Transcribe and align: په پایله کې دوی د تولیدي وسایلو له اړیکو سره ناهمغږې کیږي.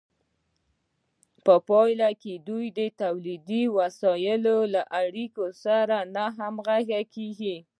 په 1.45 1.55
پایله 1.69 2.09
کې 2.21 2.33
دوی 2.47 2.65
د 2.79 2.81
تولیدي 3.01 3.63
وسایلو 3.77 4.57
له 4.73 4.81
اړیکو 5.01 5.45
سره 5.63 5.97
ناهمغږې 6.15 7.01
کیږي. 7.15 7.55